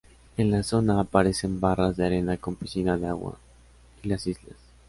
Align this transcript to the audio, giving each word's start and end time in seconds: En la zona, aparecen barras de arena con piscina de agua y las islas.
En 0.35 0.49
la 0.49 0.63
zona, 0.63 0.99
aparecen 0.99 1.59
barras 1.59 1.95
de 1.95 2.07
arena 2.07 2.35
con 2.37 2.55
piscina 2.55 2.97
de 2.97 3.05
agua 3.05 3.37
y 4.01 4.07
las 4.07 4.25
islas. 4.25 4.55